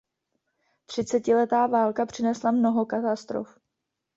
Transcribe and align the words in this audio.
Třicetiletá 0.85 1.67
válka 1.67 2.05
přinesla 2.05 2.51
mnoho 2.51 2.85
katastrof. 2.85 3.59